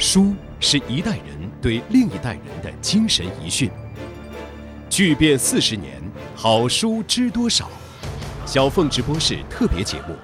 [0.00, 3.70] 书是一代人对另一代人的精神遗训。
[4.88, 6.00] 巨变四十年，
[6.34, 7.68] 好书知多少？
[8.46, 10.16] 小凤直播室特别节目：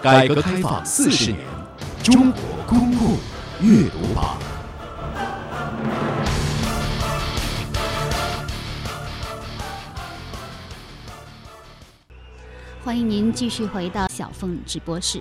[0.00, 1.40] 改革开放四十年，
[2.00, 3.16] 中国公共
[3.60, 4.38] 阅读榜。
[12.84, 15.20] 欢迎您继续回到小凤直播室。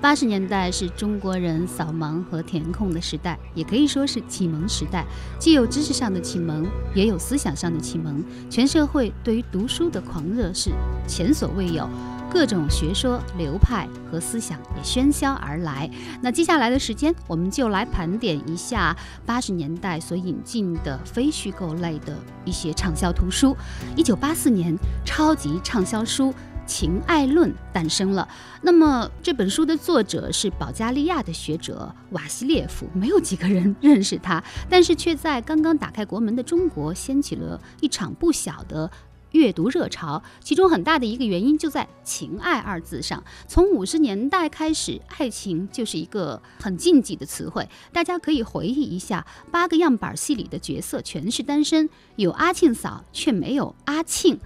[0.00, 5.04] 八十年代是中国人扫盲和填空的时代，也可以说是启蒙时代，
[5.38, 8.24] 既有知识上的启蒙，也有思想上的启蒙。
[8.48, 10.70] 全社会对于读书的狂热是
[11.06, 11.86] 前所未有，
[12.32, 15.88] 各种学说流派和思想也喧嚣而来。
[16.22, 18.96] 那接下来的时间，我们就来盘点一下
[19.26, 23.54] 八十年代所引进的非虚构类的一些畅销图书。
[23.96, 24.74] 一九八四年，
[25.04, 26.32] 超级畅销书。
[26.70, 28.28] 《情爱论》诞生了。
[28.62, 38.88] 那么这本书的作者是保加利亚的学者瓦西列夫，没有几个人认识他，但是却在刚刚打开国门的中国掀起了一场不小的
[39.32, 40.22] 阅读热潮。
[40.40, 43.22] 其中很大的一个原因就在“情爱”二字上。
[43.48, 47.68] 从五十年代开始，爱情就是一个很禁忌的词汇。
[47.92, 54.38] 大家可以回忆一下，八个样板戏里的角色全是单身，有阿庆嫂，却没有阿庆。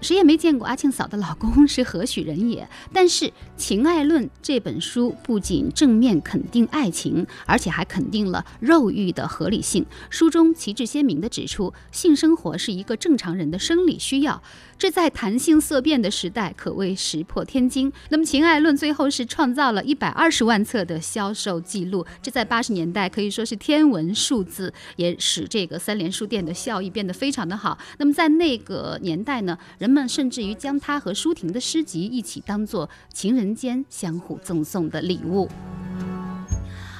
[0.00, 2.68] 谁也没见过阿庆嫂的老公是何许人也。
[2.92, 3.24] 但是
[3.56, 9.84] 《情爱论》这本书不仅正面肯定爱情，而且还肯定了肉欲的合理性。
[10.10, 14.42] 书中旗帜鲜明地指出，性生活是一个正常人的生理需要。
[14.78, 17.90] 这在谈性色变的时代可谓石破天惊。
[18.10, 27.78] 那么《情爱论》最后是创造了一百二十万册的销售记录，这在八十年代可以说是天文数字，也使这个三联书店的效益变得非常的好。
[27.98, 35.48] 那么在那个年代呢，人们甚至于将它和舒婷的诗集一起当做情人间相互赠送的礼物。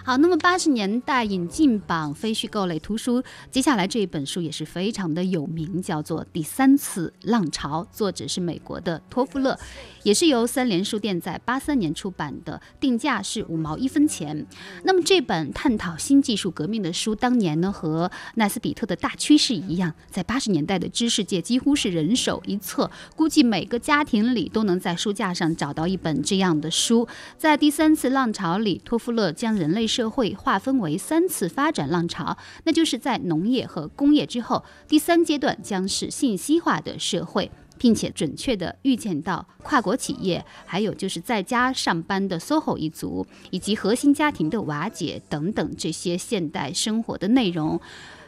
[0.07, 9.59] 好，那么八十年代引进榜非虚构类图书，接下来这一本书也是非常的有名，叫做《第三次浪潮》，作者是美国的托夫勒，
[10.05, 14.47] 也是由三联书店在八三年出版的，定价是五毛一分钱。
[14.85, 27.09] 那么这本探讨新技术革命的书，当年呢和奈斯比特的大趋势一样，在八十年代的知识界几乎是人手一册，估计每个家庭里都能在书架上找到一本这样的书。
[27.37, 29.85] 在第三次浪潮里，托夫勒将人类。
[29.97, 47.81] 社会划分为三次发展浪潮，那就是在农业和工业之后，第三阶段将是信息化的社会，并且准确地预见到跨国企业，还有就是在家上班的 SOHO 一族，以及核心家庭的瓦解等等这些现代生活的内容。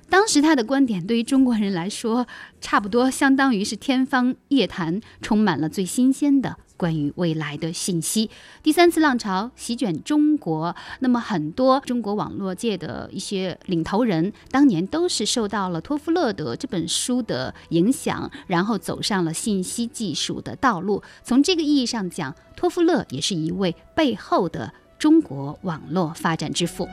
[0.08, 2.26] 当时他的观点对于中国人来说，
[2.62, 6.56] 差不多相当于是天方夜谭，充满了最新鲜的。
[6.78, 8.30] 关于未来的信息，
[8.62, 10.74] 第三次浪潮席卷中国。
[11.00, 21.02] 那么，很多中国网络界的一些领头人，当年都是受到了托夫勒的这本书的影响，然后走上了信息技术的道路。
[21.24, 26.88] 从这个意义上讲，托夫勒也是一位背后的中国网络发展之父。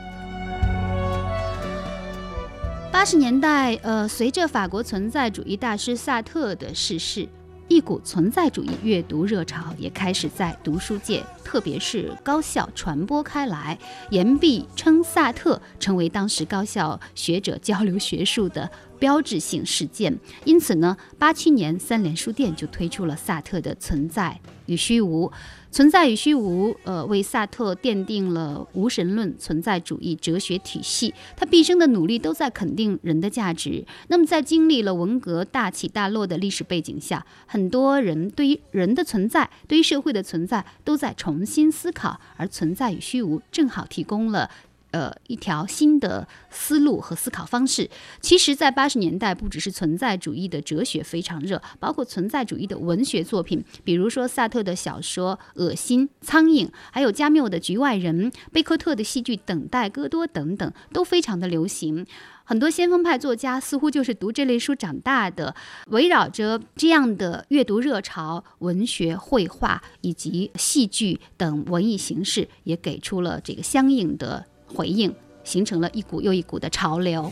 [2.90, 7.28] 八十年代，呃，随着法国存在主义大师萨特的逝世。
[7.68, 13.76] 一股存在主义阅读热潮也开始在读书界，特别是高校传播开来。
[14.10, 18.70] 言必称萨特成为当时高校学者交流学术的。
[18.98, 25.28] 标志性事件，因此呢，八七年三联书店就推出了萨特的《存在与虚无》。
[25.70, 31.12] 《存在与虚无》呃，为萨特奠定了无神论存在主义哲学体系。
[31.36, 33.84] 他毕生的努力都在肯定人的价值。
[34.08, 44.50] 那么，在经历了文革大起大落的历史背景下，很多人对于人的存在、对于社会的存在都在重新思考，而《存在与虚无》正好提供了。
[44.92, 47.90] 呃，一条新的思路和思考方式。
[48.20, 62.06] 其实，在八十年代，不只是存在主义的哲学非常热，包括存在主义的文学作品，比如说萨特的小说《恶心》《苍蝇》，还有加缪的《局外人》，贝克特的戏剧《等待戈多》等等，都非常的流行。
[62.44, 65.54] 很多先锋派作家似乎就是读这类书长大的。
[65.88, 74.46] 围绕着这样的阅读热潮，文学、绘画以及戏剧等文艺形式，也给出了这个相应的。
[74.66, 75.14] 回应
[75.44, 77.30] 形成了一股又一股的潮流。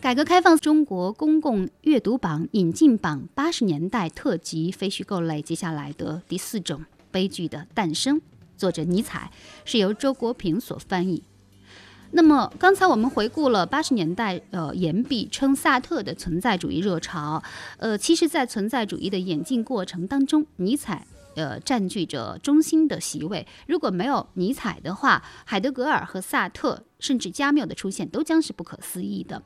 [0.00, 8.20] 改革开放中国公共阅读榜引进榜八十年代特辑非虚构类，接下来的第四种悲剧的诞生，
[8.56, 9.30] 作者尼采
[9.66, 11.22] 是由周国平所翻译。
[12.12, 17.42] 那么刚才我们回顾了八十年代，呃，言毕称萨特的存在主义热潮，
[17.76, 21.06] 呃，其实，在存在主义的演进过程当中，尼采。
[21.40, 23.46] 呃占据着中心的席位。
[23.66, 29.42] 如果没有尼采的话，海德格尔和萨特甚至加缪的出现都将是不可思议的。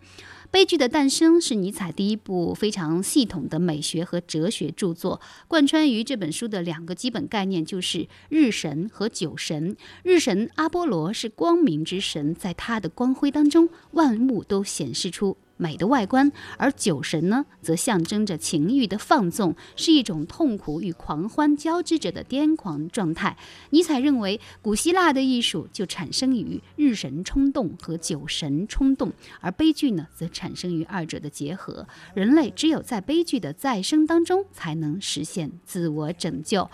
[0.51, 5.21] 悲剧的诞生是尼采第一部非常系统的美学和哲学著作。
[5.49, 9.77] 贯穿于这本书的两个基本概念就是日神和酒神。
[10.03, 15.37] 日神阿波罗是光明之神，在他的光辉当中，万物都显示出。
[15.57, 23.37] 美的外观，而酒神呢，则象征着情欲的放纵，是一种痛苦与狂欢交织着的癫狂状态。
[23.71, 31.87] 尼采认为，古希腊的艺术就产生于日神冲动和酒神冲动，而悲剧呢，则产生于二者的结合。
[32.15, 36.69] 人类只有在悲剧的再生当中，才能实现自我拯救。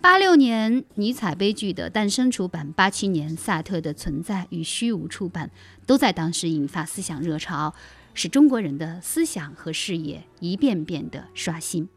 [0.00, 5.50] 八六年，尼采悲剧的诞生出版；八七年，萨特的存在与虚无出版，
[5.86, 7.72] 都在当时引发思想热潮。
[8.14, 11.88] 使中国人的思想和视野一遍遍的刷新。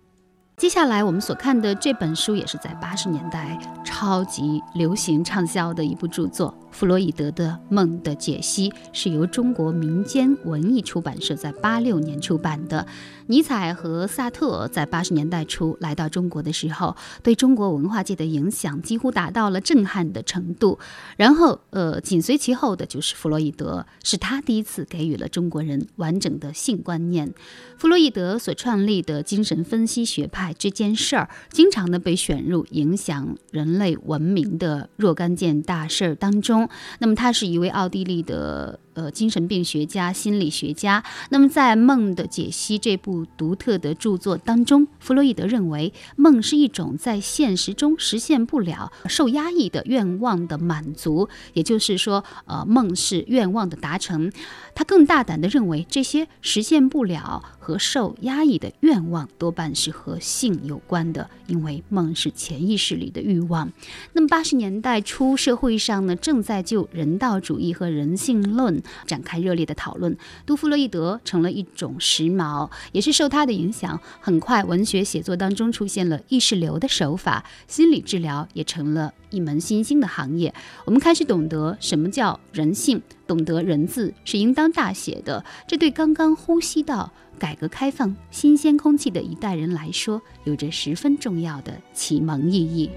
[0.58, 6.58] 接下来我们所看的这本书，也是在八十年代超级流行畅销的一部著作。
[6.72, 12.88] 弗洛伊德的《梦的解析》是由中国民间文艺出版社在八六年出版的。
[13.28, 20.78] 尼采和萨特在八十年代初来到中国的时候，对中国文化界的影响几乎达到了震撼的程度。
[21.18, 27.34] 然后，呃，紧随其后的就是弗洛伊德，是他第一次给予了中国人完整的性观念。
[27.78, 36.70] 弗洛伊德所创立的精神分析学派这件事儿，经常呢被选入影响人类文明的若干件大事儿当中。
[37.00, 41.04] 那么，他是一位奥地利的呃精神病学家、心理学家。
[41.30, 54.32] 那么，在《梦的解析》这部独特的著作当中，弗洛伊德认为梦是一种在现实中实现不了、受压抑的愿望的满足，也就是说，呃，梦是愿望的达成。
[54.74, 63.72] 他更大胆地认为，这些实现不了和受压抑的愿望多半是和性有关的，因为梦是潜意识里的欲望。
[64.14, 70.16] 那么，八十年代初，社会上呢正在就人道主义和人性论展开热烈的讨论，
[70.46, 80.54] 杜弗洛伊德成了一种时髦，也是受他的影响，很快文学写作当中出现了意识流的手法，心理治疗也成了一门新兴的行业。
[80.86, 83.02] 我们开始懂得什么叫人性。
[83.28, 92.90] 懂得人字是应当大写的，这对刚刚呼吸到改革开放新鲜空气的一代人来说，有着十分重要的启蒙意义。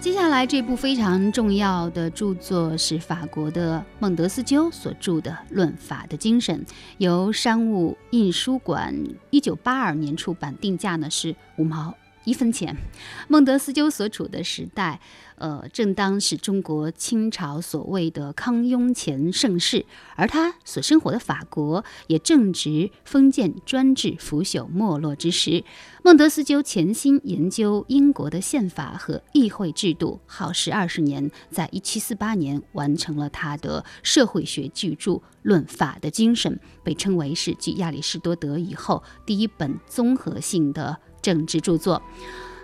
[0.00, 6.64] 接下来这部非常重要的著作是法国的孟德斯鸠所著的《论法的精神》，
[6.98, 8.94] 由商务印书馆
[9.30, 11.94] 一九八二年出版，定价呢是五毛。
[12.28, 12.76] 一分钱。
[13.26, 15.00] 孟德斯鸠所处的时代，
[15.36, 25.64] 呃，正当是中国清朝所谓的康雍乾盛世，而他所生活的法国也正值封建专制腐朽没落之时。
[26.04, 36.52] 孟德斯鸠潜心研究英国的宪法和议会制度，耗时二十年，在一七四八年完成了他的社会学巨著《论法的精神》，
[36.82, 40.98] 被称为是继亚里士多德以后第一本综合性的。
[41.28, 42.02] 政治著作。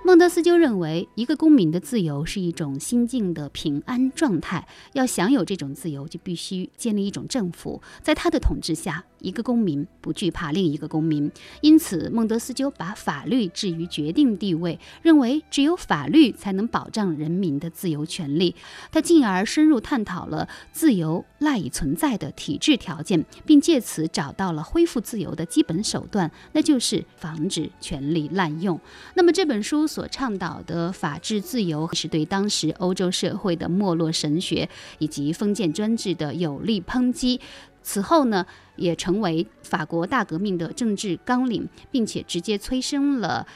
[0.06, 4.66] 孟德斯鸠认为，一个公民的自由是一种心境的平安状态。
[4.94, 11.30] 要享有这种自由，就必须建立一种政府，在他的统治下，一个公民不惧怕另一个公民。
[11.62, 18.54] 因此，孟德斯鸠把法律置于决定地位，认为只有法律才能保障人民的自由权利。
[18.92, 28.78] 他进而深入探讨了自由赖以存在的体制条件，并借此找到了恢复自由的基本手段，那就是防止权力滥用。
[29.14, 29.86] 那么这本书。
[29.94, 37.40] 所倡导的法治自由是对当时欧洲社会的没落神学以及封建专制的有力抨击。
[37.84, 43.46] 此后呢，也成为法国大革命的政治纲领，并且直接催生了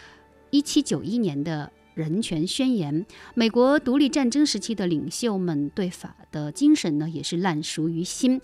[0.52, 3.04] 1791年的人权宣言。
[3.34, 8.40] 美国独立战争时期的领袖们对法的精神呢，也是烂熟于心。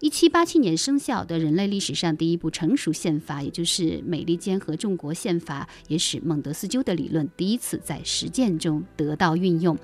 [0.00, 9.76] 一七八七年生效的人类历史上第一部成熟宪法，也就是美利坚合众国宪法，也使孟德斯鸠的理论第一次在实践中得到运用。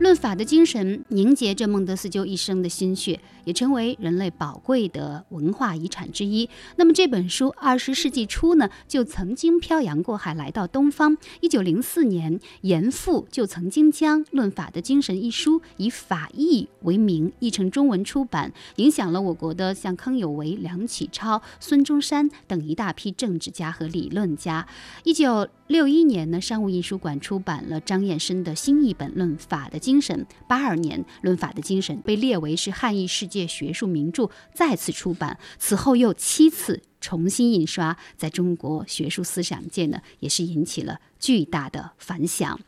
[0.00, 6.48] 论法的精神凝结着孟德斯鸠一生的心血，也成为人类宝贵的文化遗产之一。
[6.74, 11.16] 那么这本书二十世纪初呢，就曾经漂洋过海来到东方。
[11.38, 19.54] 一九零四年，严复就曾经将《论法的精神》一书以法译为名，译成中文出版，影响了我国。
[19.60, 24.66] 的像康有为、梁启超、孙中山等一大批政治家和理论家。
[25.04, 30.26] 一九六一年呢，商务印书馆出版了张燕生的新译本《论法的精神》。
[30.48, 35.38] 八二年，《论法的精神》被列为是汉译世界学术名著，再次出版。
[35.58, 42.58] 此后又七次重新印刷，在中国学术思想界呢，也是引起了巨大的反响。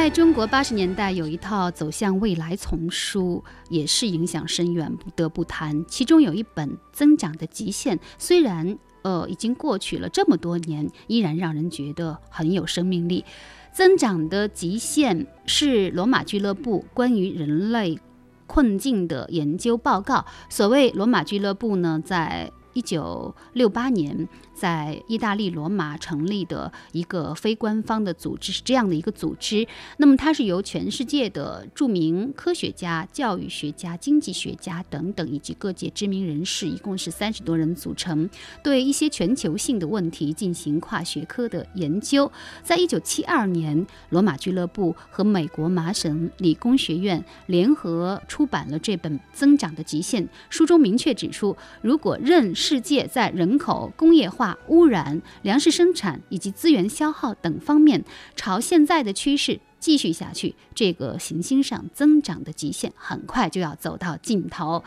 [0.00, 5.84] 在中国八十年代有一套走向未来丛书，也是影响深远，不得不谈。
[5.86, 13.26] 其中有一本《增长的极限》，虽然呃已经过去了这么多年，依然让人觉得很有生命力。
[13.76, 17.98] 《增长的极限》是罗马俱乐部关于人类
[18.46, 20.24] 困境的研究报告。
[20.48, 24.28] 所谓罗马俱乐部呢，在一九六八年。
[24.52, 38.28] 在意大利罗马成立的一个非官方的组织是这样的一个组织，那么它是由全世界的著名科学家、教育学家、经济学家等等以及各界知名人士，一共是三十多人组成，
[38.62, 42.30] 对一些全球性的问题进行跨学科的研究。
[42.62, 58.04] 在一九七二年，罗马俱乐部和美国麻省理工学院联合出版了这本《增长的极限》，书中明确指出，如果任世界在人口、工业化污染、粮食生产以及资源消耗等方面，
[58.36, 64.84] 朝现在的趋势继续下去，这个行星上增长的极限很快就要走到尽头。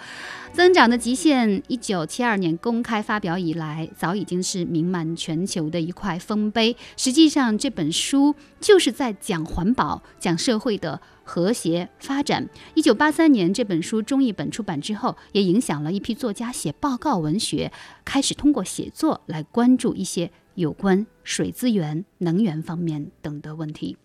[0.54, 6.78] 增长的极限，一九七二年公开发表以来，早已经是名满全球的一块丰碑。
[6.96, 11.02] 实际上，这本书就是在讲环保、讲社会的。
[11.26, 12.50] 和谐发展。
[12.76, 17.72] 一九八三年，这本书中译本出版之后，也影响了一批作家写报告文学，
[18.04, 23.96] 开始通过写作来关注一些有关水资源、能源方面等的问题。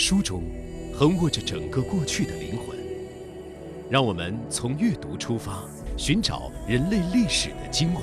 [0.00, 0.42] 书中
[0.94, 2.74] 横卧着整个过去的灵魂，
[3.90, 5.62] 让我们从阅读出发，
[5.94, 8.00] 寻找人类历史的精华。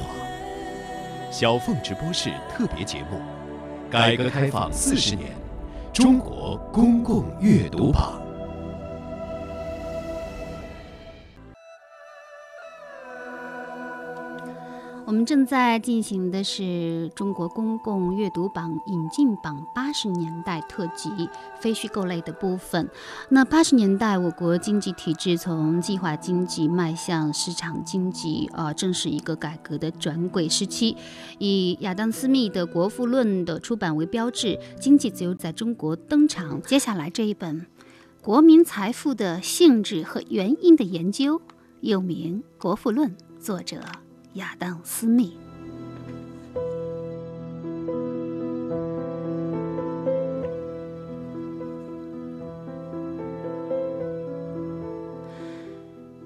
[1.32, 3.20] 小凤直播室特别节目：
[3.89, 5.32] 改革开放四十年，
[5.92, 8.22] 中国公共阅读榜。
[15.08, 21.30] 我们正在进行的是中国公共阅读榜引进榜八十年代特辑
[21.62, 22.90] 非虚构类的部分。
[23.30, 30.98] 那八十年代，我国经济体制从计划经济迈向市场经济，啊，正是一个改革的转轨时期。
[31.40, 36.62] 以亚当·斯密的《国富论》的出版为标志，经济自由在中国登场。
[36.64, 37.62] 接下来这一本
[38.22, 41.40] 《国民财富的性质和原因的研究》，
[41.80, 43.10] 又名《国富论》，
[43.40, 43.80] 作者。
[44.38, 45.36] 亚当·斯密。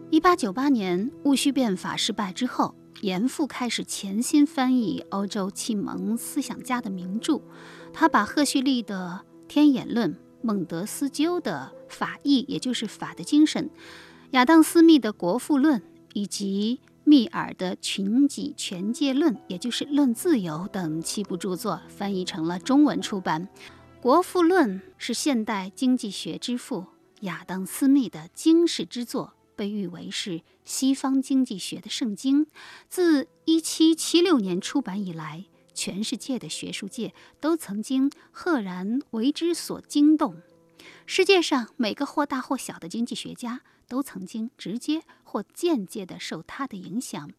[0.09, 7.41] 一八九八年戊戌变法失败之后，严复开始潜心翻译欧洲启蒙思想家的名著。
[7.93, 13.69] 他把赫胥黎的《天演论》、孟德斯鸠的《法义》，也就是法的精神；
[14.31, 15.79] 亚当·斯密的《国富论》，
[16.13, 16.81] 以及。
[17.03, 23.47] 密尔的《群己权界论》，也就是《论自由》等七部著作翻译成了中文出版。
[24.01, 26.85] 《国富论》是现代经济学之父
[27.21, 32.45] 亚当·斯密的经世之作，被誉为是西方经济学的圣经。
[32.87, 40.35] 自1776年出版以来，全世界的学术界都曾经赫然为之所惊动。
[41.05, 43.61] 世界上每个或大或小的经济学家。
[43.91, 45.01] 都曾经直接
[45.31, 47.31] 或间接地受他的影响，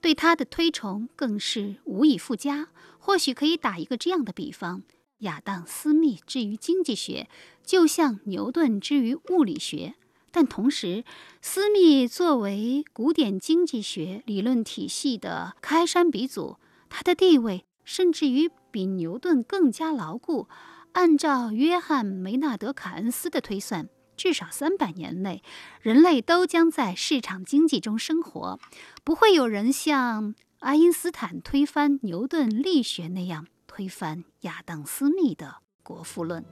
[0.00, 2.70] 对他的推崇更是无以复加。
[2.98, 4.82] 或许可以打一个这样的比方：
[5.18, 7.28] 亚当·斯密之于经济学，
[7.64, 9.94] 就像牛顿之于物理学。
[10.32, 11.04] 但同时，
[11.40, 16.56] 斯密作为古典经济学理论体系的开山鼻祖，
[16.88, 20.48] 他的地位甚至于比牛顿更加牢固。
[20.92, 23.88] 按照约翰·梅纳德·凯恩斯的推算。
[24.18, 25.42] 至少三百年内，
[25.80, 28.58] 人类都将在市场经济中生活，
[29.04, 35.46] 不会有人像爱因斯坦推翻牛顿力学那样推翻亚当·斯密的
[35.84, 36.42] 《国富论》。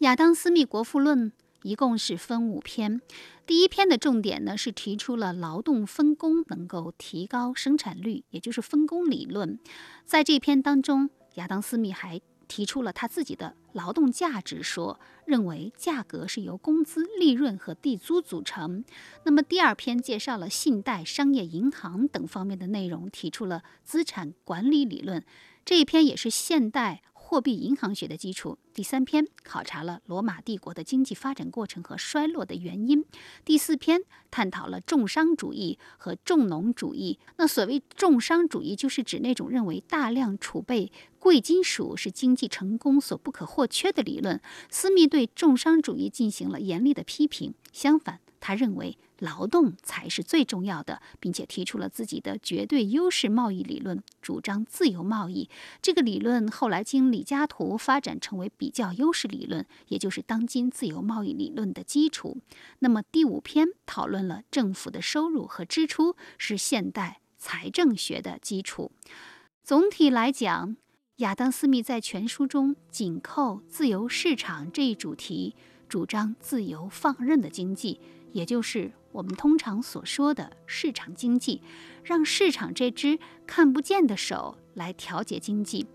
[0.00, 1.30] 亚当·斯密《国富论》
[1.62, 3.00] 一共是分五篇，
[3.46, 9.58] 第一篇的重点呢是提出了劳动分工能够提高生产率，也就是分工理论。
[10.04, 18.84] 在这篇当中，亚当·斯密还提出了他自己的劳动价值说，认为价格是由工资、利润和地租组成。
[19.24, 25.24] 那么第二篇介绍了信贷、商业银行等方面的内容，提出了资产管理理论。
[25.64, 27.02] 这一篇也是现代。
[27.28, 28.56] 货币银行学的基础。
[28.72, 33.04] 第三篇考察了罗马帝国的经济发展过程和衰落的原因。
[33.44, 37.18] 第四篇探讨了重商主义和重农主义。
[37.36, 44.40] 那所谓重商主义，就是指那种认为大量储备贵金属是经济成功所不可或缺的理论。
[44.70, 47.52] 斯密对重商主义进行了严厉的批评。
[47.72, 48.96] 相反，他认为。
[49.20, 55.48] 劳动才是最重要的，并且提出了自己的绝对优势贸易理论，主张自由贸易。
[55.80, 62.36] 这个理论后来经李嘉图发展成为比较优势理论，也就是当今自由贸易理论的基础。
[62.80, 68.92] 那么第五篇讨论了政府的收入和支出是现代财政学的基础。
[69.64, 70.76] 总体来讲，
[71.16, 75.54] 亚当·斯密在全书中紧扣自由市场这一主题，
[75.88, 77.98] 主张自由放任的经济，
[78.36, 78.92] 也就是。
[79.12, 81.62] 我们通常所说的市场经济，
[82.04, 85.86] 让市场这只看不见的手来调节经济。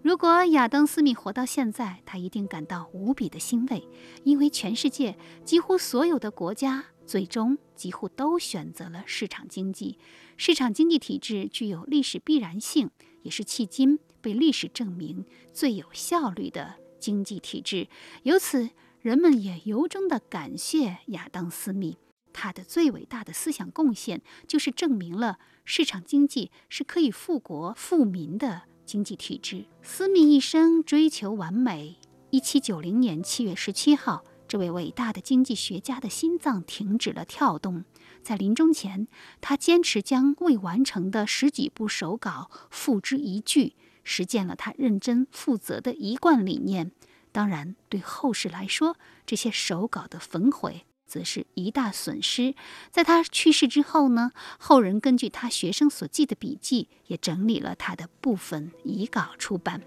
[0.00, 3.86] 如果亚当·斯密活到现在，他一定感到无比的欣慰，
[4.24, 5.14] 因为全世界
[5.44, 9.98] 几乎所有的国家最终几乎都选择了市场经济。
[10.38, 12.88] 市场经济体制具有历史必然性，
[13.20, 17.88] 也是迄今被历史证明最有效率的经济体制。
[18.22, 21.96] 由此，人们也由衷地感谢亚当·斯密。
[22.34, 29.64] 他的最伟大的思想贡献，就是证明了市场经济是可以富国富民的经济体制。
[29.80, 31.98] 斯密一生追求完美。
[32.28, 37.84] 一七九零年七月十七号，这位伟大的经济学家的心脏停止了跳动。
[38.22, 39.08] 在临终前，
[39.40, 46.92] 他坚持将未完成的十几部手稿付之一炬，实践了他认真负责的一贯理念。
[47.32, 50.86] 当然，对后世来说，这些手稿的焚毁。
[51.06, 52.54] 则是一大损失。
[52.92, 59.82] 在他去世之后呢，后人根据他学生所记的笔记，也整理了他的部分遗稿出版。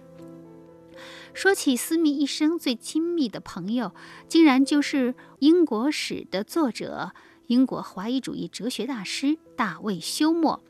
[1.33, 3.95] 说起斯密一生最亲密的朋友，
[4.27, 7.13] 竟然就是英国史的作者、
[7.47, 10.61] 英国怀疑主义哲学大师大卫休谟。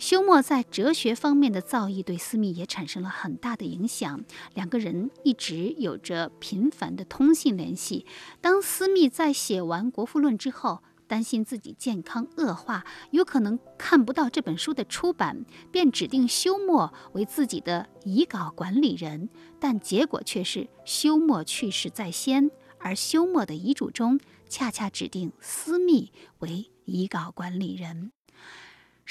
[0.00, 8.06] 休谟在哲学方面的造诣对斯密也产生了很大的影响，两个人一直有着频繁的通信联系。
[8.40, 19.28] 当斯密在写完《国富论》之后，担心自己健康恶化，有可能看不到这本书的出版，便指定休谟为自己的遗稿管理人。
[19.58, 28.12] 但结果却是休谟去世在先，而休谟的遗嘱中恰恰指定斯密为遗稿管理人。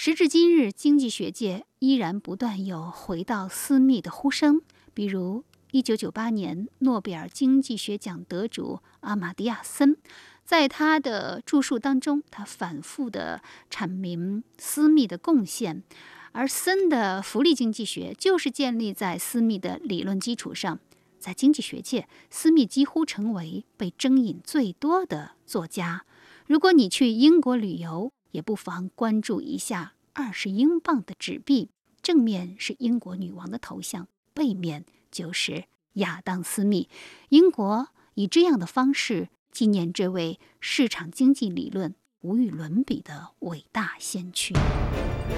[0.02, 4.62] 时至今日，经济学界依然不断有回到私密的呼声。
[4.94, 9.98] 比如，1998年诺贝尔经济学奖得主阿马蒂亚森，
[10.46, 15.84] 在他的著述当中，他反复地阐明私密的贡献。
[16.32, 20.80] 而森的福利经济学就是建立在私密的理论基础上。
[21.20, 26.06] 在经济学界，私密几乎成为被征引最多的作家。
[26.48, 31.70] 如果你去英国旅游，也不妨关注一下二十英镑的纸币，
[32.02, 36.90] 正面是英国女王的头像，背面就是亚当·斯密。
[37.30, 44.54] 英国以这样的方式纪念这位市场经济理论无与伦比的伟大先驱。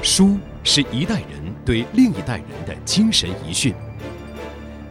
[0.01, 3.73] 书是一代人对另一代人的精神遗训。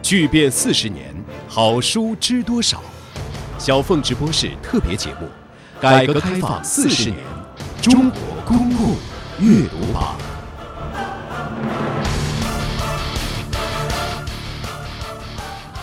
[0.02, 1.14] 巨变四十年，
[1.48, 2.82] 好书知多少？
[3.58, 5.28] 小凤直播室特别节目：
[5.80, 7.39] 改革开放四十年。
[7.82, 8.94] 中国公共
[9.40, 10.18] 阅读榜，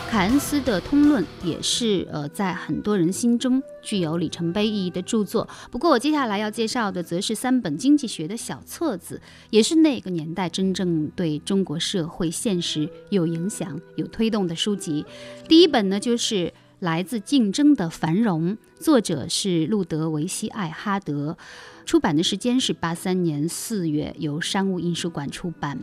[0.07, 5.49] 凯恩斯的《通论》也是呃，在很多人心中具有里程碑意义的著作。
[5.71, 15.03] 不过，我接下来要介绍的则是三本经济学的小册子，也是那个年代真正对中国社会现实有影响、有推动的书籍。
[15.49, 21.35] 第一本呢，就是来自竞争的繁荣，作者是路德维希·艾哈德。
[21.85, 25.79] 出版的时间是八三年四月，由商务印书馆出版。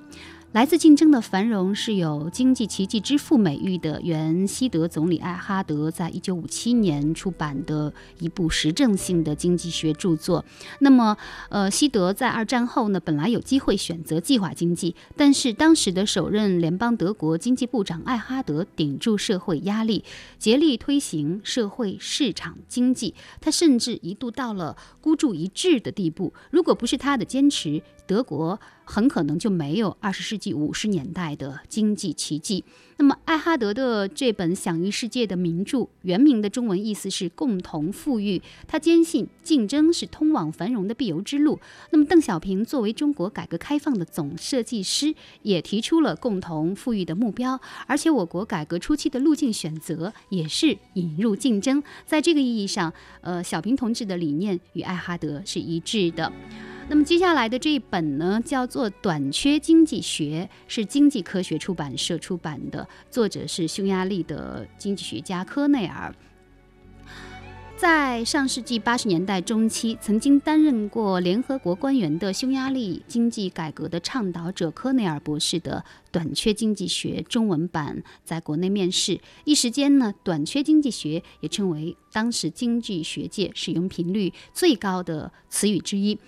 [0.55, 10.45] 来自竞争的繁荣是有经济奇迹之父美誉的原西德总理艾哈德在一九五七年出版的一部实证性的经济学著作。
[10.79, 11.17] 那么，
[11.49, 20.05] 呃，西德在二战后呢，本来有机会选择计划经济，但是当时的首任联邦德国经济部长艾哈德顶住社会压力，
[20.39, 23.13] 竭力推行社会市场经济。
[23.41, 26.33] 他甚至一度到了孤注一掷的地步。
[26.53, 28.59] 如果不是他的坚持，德国。
[28.87, 32.63] 很可能就没有二十世纪五十年代的经济奇迹。
[32.99, 38.43] 那么，艾哈德的这本享誉世界的名著，原名的中文意思是“共同富裕”。
[38.69, 41.59] 他坚信竞争是通往繁荣的必由之路。
[41.93, 47.59] 那么，邓小平作为中国改革开放的总设计师，也提出了共同富裕的目标。
[47.87, 51.83] 而且，我国改革初期的路径选择也是引入竞争。
[52.05, 56.31] 在这个意义上，呃，小平同志的理念与艾哈德是一致的。
[56.87, 66.15] 那么接下来的这一本呢，叫做《短缺经济学》，是经济科学出版社出版的，作者是匈牙利的经济学家科内尔。
[67.77, 86.19] 在上世纪八十年代中期，曾经担任过联合国官员的匈牙利经济改革的倡导者科内尔博士的《短缺经济学》中文版在国内面世，一时间呢，《短缺经济学》也成为当时经济学界使用频率最高的词语之一。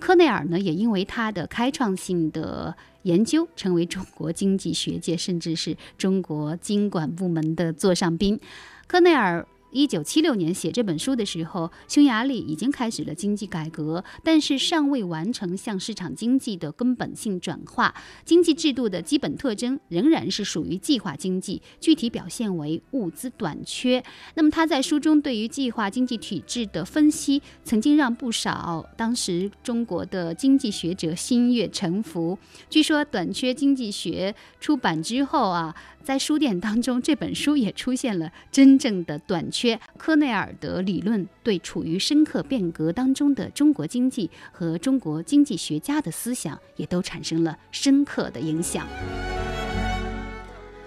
[0.00, 8.40] 科内尔呢，也因为他的开创性的研究，成为中国经济学界甚至是中国经管部门的座上宾。
[8.88, 9.46] 科内尔。
[9.72, 17.94] 一九七六年写这本书的时候，匈牙利已经开始了经济改革，但是尚未完成向市场经济的根本性转化。
[18.24, 24.02] 经济制度的基本特征仍然是属于计划经济，具体表现为物资短缺。
[24.34, 32.36] 那么他在书中对于计划经济体制的分析，曾经让不少当时中国的经济学者心悦诚服。
[32.68, 35.74] 据说《短缺经济学》出版之后啊。
[36.02, 39.78] 在书店当中，这本书也出现了真正的短缺。
[39.96, 48.86] 科内尔的理论对处于深刻变革当中的中国经济和中国经济学家的思想也都产生了深刻的影响。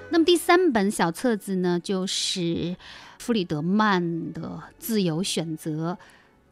[0.09, 2.75] 那么第三本小册子呢，就是
[3.19, 4.41] 弗里德曼的
[4.77, 5.97] 《自由选择》。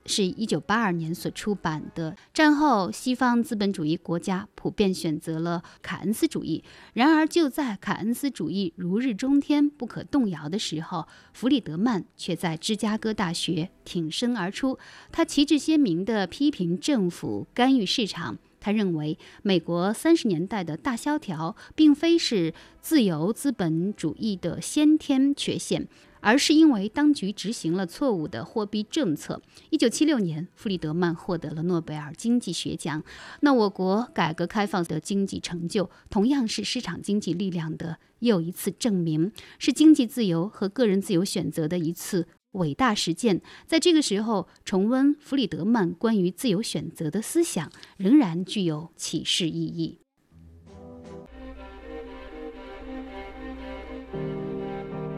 [0.05, 2.15] 是一九八二年所出版的。
[2.33, 6.63] 战后，西方资本主义国家普遍选择了凯恩斯主义。
[6.93, 14.77] 然而，就在凯恩斯主义如日中天、不可动摇的时候，弗里德曼却在芝加哥大学挺身而出。
[15.11, 18.37] 他旗帜鲜明地批评政府干预市场。
[18.63, 25.87] 他认为，美国三十年代的大萧条并非是自由资本主义的先天缺陷。
[26.21, 29.41] 而是因为当局执行了错误的货币政策。
[29.69, 33.03] 一九七六年，弗里德曼获得了诺贝尔经济学奖。
[33.41, 43.41] 那我国改革开放的经济成就，同样是市场经济力量的又一次证明，是经济自由和个人自由选择的一次伟大实践。
[43.65, 49.97] 在这个时候，重温弗里德曼关于自由选择的思想，仍然具有启示意义。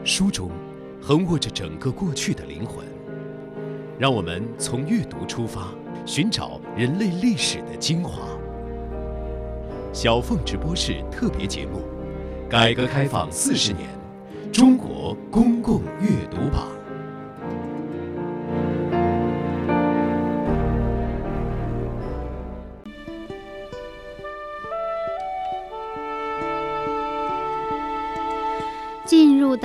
[0.04, 0.50] 书中。
[1.06, 2.82] 横卧着整个过去的灵魂，
[3.98, 5.68] 让我们从阅读出发，
[6.06, 8.26] 寻找人类历史的精华。
[9.92, 11.82] 小凤直播室特别节目：
[12.48, 13.86] 改革开放四十年，
[14.50, 16.68] 中国公共阅读榜。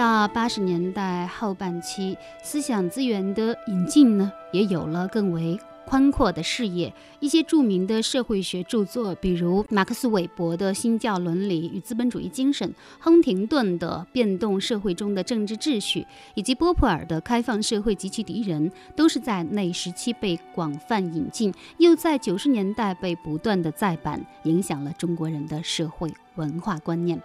[0.09, 6.91] 到八十年代后半期，思想资源的引进呢，也有了更为宽阔的视野。
[7.19, 12.67] 一些著名的社会学著作，比如马克思韦伯的《新教伦理与资本主义精神》，
[12.99, 16.01] 亨廷顿的《变动社会中的政治秩序》，
[16.33, 27.21] 以及波普尔的《开放社会及其敌人》，都是在那时期被广泛引进，又在九十年代被不断的再版，影响了中国人的社会文化观念。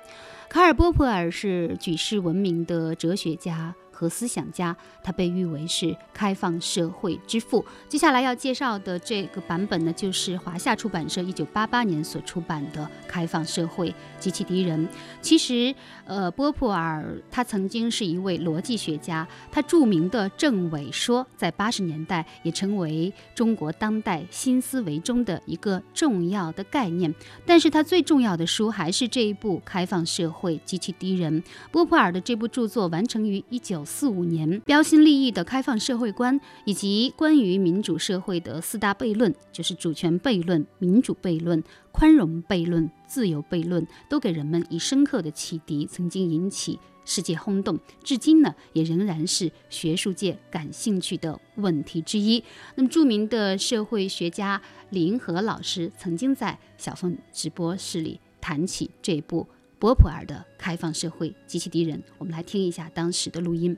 [0.55, 3.75] 卡尔·波普尔是举世闻名的哲学家。
[3.95, 7.65] 和思想家，他被誉为是开放社会之父。
[7.89, 14.85] 接下来要介绍的这个版本呢，就是华夏出版社一九八八年所出版的《开放社会及其敌人》。
[15.23, 15.73] 其实，
[16.05, 27.15] 呃，波普尔他曾经是一位逻辑学家，他著名的政伪说在八十年代也成为中国当代新思维中的一个重要的概念。
[27.47, 31.41] 但是他最重要的书还是这一部《开放社会及其敌人》。
[31.71, 33.85] 波普尔的这部著作完成于一九。
[33.95, 52.43] 四五年，标新立异的开放社会观以及关于民主社会的四大悖论，就是主权悖论、民主悖论、宽容悖论、自由悖论，都给人们以深刻的启迪，曾经引起世界轰动，至今呢也仍然是学术界感兴趣的问题之一。
[52.75, 59.47] 那么，著名的社会学家李银河老师曾经在小凤直播室里谈起这部。
[59.85, 63.77] 波普尔的《开放社会及其敌人》，我们来听一下当时的录音。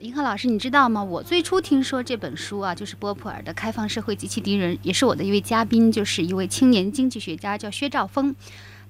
[0.00, 1.02] 银河老师，你知道吗？
[1.02, 8.36] 我最初听说这本书啊，就是波普尔的《开放社会及其敌人》，也是我的一位嘉宾，就是一位青年经济学家，叫薛兆丰。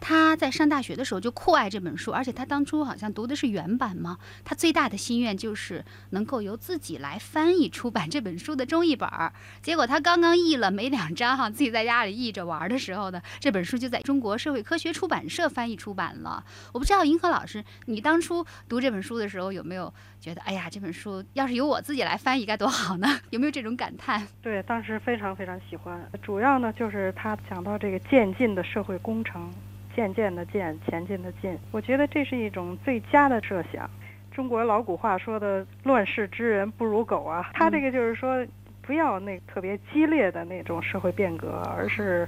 [0.00, 4.18] 他在上大学的时候就酷爱这本书，而且他当初好像读的是原版嘛。
[4.44, 9.32] 他最大的心愿就是能够由自己来翻译出版这本书的中译本儿。
[9.62, 16.42] 结果他刚刚译了没两章哈，自己在家里译着玩的时候呢，这本书就在中国社会科学出版社翻译出版了。
[16.72, 23.06] 我不知道银河老师，你当初读这本书的时候有没有觉得，哎呀，这本书要是由我自己来翻译该多好呢？
[23.30, 24.26] 有没有这种感叹？
[24.40, 26.10] 对，当时非常非常喜欢。
[26.22, 29.52] 主要呢就是他讲到这个渐进的社会工程。
[29.94, 33.88] 渐渐的渐，前进的进，我觉得这是一种最佳的设想。
[34.30, 38.46] 中国老古话说的“乱世之人不如狗”啊，他这个就是说，
[38.80, 42.26] 不要那特别激烈的那种社会变革，而是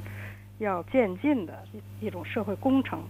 [0.58, 1.62] 要渐进的
[2.00, 3.02] 一种社会工程，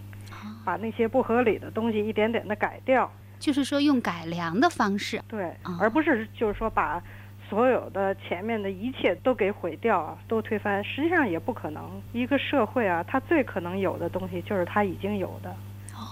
[0.63, 3.11] 把那些不合理的东西一点点的改掉。
[3.39, 7.01] 就是说，用改良的方式，对，而不是就是说把。
[7.49, 12.01] 所有的前面的一切都给毁掉啊，都推翻，实际上也不可能。
[12.11, 15.55] 一个社会啊，它最可能有的东西就是它已经有的，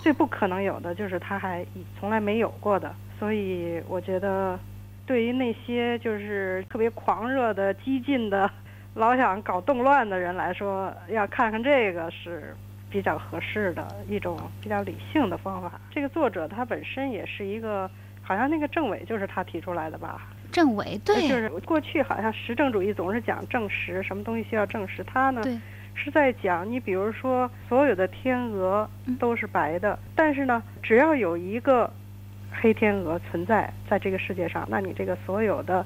[0.04, 1.65] 最不可能有的就是它还
[2.00, 2.94] 从来没有过的。
[3.17, 4.60] 所以我觉得，
[5.06, 8.50] 对于那些就是特别狂热的、激进的、
[8.94, 12.56] 老想搞动乱的人来说，要看看这个是
[12.89, 15.80] 比较合适的一种比较理性的方法。
[15.89, 17.89] 这个作者他本身也是一个，
[18.22, 20.28] 好像那个政委就是他提出来的吧。
[20.51, 25.41] 政委对，就是过去好像实证主义总是讲证实，什么东西需要证实，他呢
[25.95, 31.91] 是在讲，你比如说所有的天鹅都是白的，但是呢，只要有一个
[32.51, 35.85] 黑天鹅存在在这个世界上，那你这个所有的。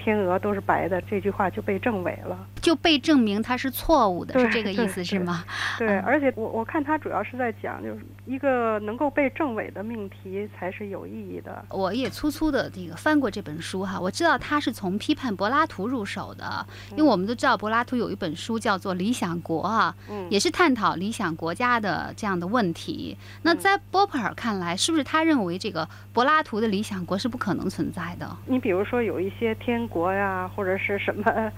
[0.00, 5.42] 天鹅都是白的，这句话就被证伪了，就被证明它是错误的，是这个意思是吗？
[5.78, 11.64] 对，而且我我看他主要是在讲，就是一个能够被证伪的命题才是有意义的。
[11.70, 19.96] 我也粗粗的这个翻过这本书哈，我知道他是从批判柏拉图入手的，因为我们都知道柏拉图有一本书叫做《理想国》啊，
[20.28, 23.16] 也是探讨理想国家的这样的问题。
[23.40, 28.36] 那在波普尔看来，是不是他认为这个柏拉图的理想国是不可能存在的？
[28.44, 29.78] 你比如说有一些天。
[29.88, 31.50] 国呀，或者是什么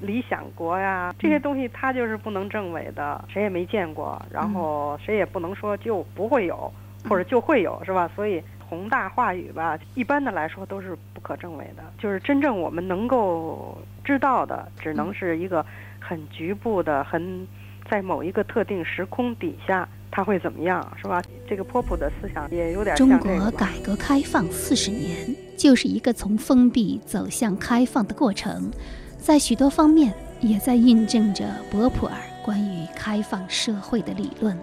[0.00, 6.72] 理想国呀，这些东西它就是不能证伪的，谁也没见过，然后谁也不能说就不会有，
[7.08, 8.10] 或者就会有，是吧？
[8.14, 11.82] 所以宏大话语吧，一般的来说都是不可证伪的。
[11.98, 15.64] 就是真正我们能够知道的，只能是一个
[16.00, 17.46] 很局部的，很
[17.90, 21.22] 在某一个特定时空底下，它会怎么样，是吧？
[21.46, 25.34] 这个波普的思想也有点像中国改革开放四十年。
[25.56, 28.72] 就是一个从封闭走向开放的过程，
[29.18, 30.12] 在许多方面
[30.44, 34.58] 也在印证着博普尔关于开放社会的理论。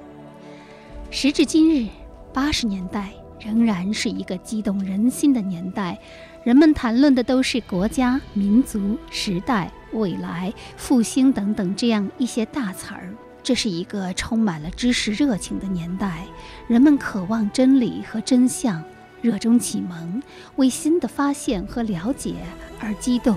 [1.10, 1.90] 时至今日，
[2.32, 6.00] 八十年代仍然是一个激动人心的年代，
[6.44, 13.10] 人们谈论的都是国家、民族、时代、未来、复兴等等这样一些大词儿。
[13.42, 16.28] 这是一个充满了知识热情的年代，
[16.68, 18.84] 人们渴望真理和真相。
[19.20, 20.22] 热衷启蒙，
[20.58, 22.36] 为新的发现和了解
[22.80, 23.36] 而激动。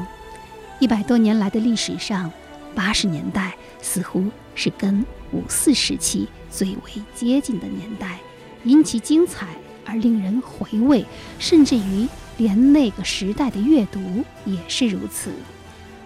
[0.80, 2.30] 一百多年来的历史上，
[2.74, 8.18] 八十年代似乎是跟五四时期最为接近的年代，
[8.64, 9.48] 因其精彩
[9.84, 11.04] 而令人回味，
[11.38, 12.06] 甚至于
[12.36, 15.32] 连那个时代的阅读也是如此。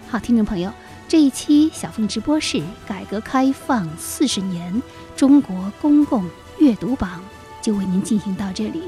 [0.09, 0.70] 好，听众朋友，
[1.09, 4.83] 这一期小凤直播室改革开放四十年
[5.16, 6.24] 中国公共
[6.59, 7.22] 阅读榜
[7.62, 8.83] 就为您进行到这里。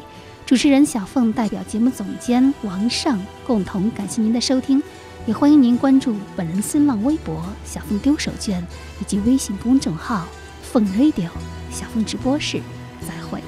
[0.46, 4.82] 主持人小凤代表节目总监王尚共同感谢您的收听，
[5.30, 8.60] 也欢迎您关注本人新浪微博小凤丢手绢
[9.00, 10.26] 以及微信公众号
[10.60, 11.28] 凤 radio
[11.70, 12.60] 小凤直播室。
[13.06, 13.39] 再会。